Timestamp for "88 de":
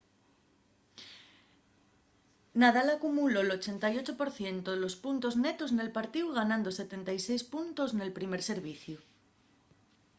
3.59-4.89